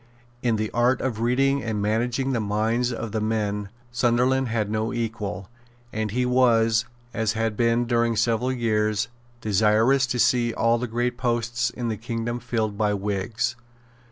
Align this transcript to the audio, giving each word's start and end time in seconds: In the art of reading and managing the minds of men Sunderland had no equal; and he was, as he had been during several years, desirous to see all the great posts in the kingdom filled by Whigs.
In 0.41 0.55
the 0.55 0.71
art 0.71 0.99
of 0.99 1.19
reading 1.21 1.61
and 1.61 1.79
managing 1.79 2.31
the 2.33 2.39
minds 2.39 2.91
of 2.91 3.13
men 3.21 3.69
Sunderland 3.91 4.47
had 4.47 4.67
no 4.67 4.91
equal; 4.91 5.47
and 5.93 6.09
he 6.09 6.25
was, 6.25 6.85
as 7.13 7.33
he 7.33 7.39
had 7.39 7.55
been 7.55 7.85
during 7.85 8.15
several 8.15 8.51
years, 8.51 9.09
desirous 9.41 10.07
to 10.07 10.17
see 10.17 10.55
all 10.55 10.79
the 10.79 10.87
great 10.87 11.17
posts 11.19 11.69
in 11.69 11.89
the 11.89 11.97
kingdom 11.97 12.39
filled 12.39 12.79
by 12.79 12.95
Whigs. 12.95 13.55